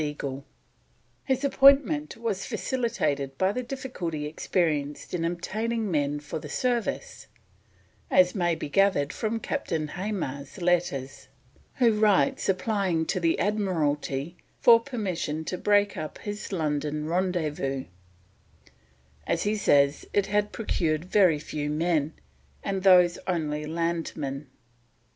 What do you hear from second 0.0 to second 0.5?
M.S. Eagle.